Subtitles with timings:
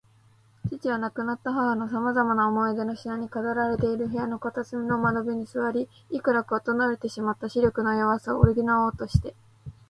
[0.67, 9.35] 父は、亡くなった母のさまざまな思い出の品に飾られている部屋の片隅の窓辺に坐り、いくらか衰えてしまった視力の弱さを補おうとして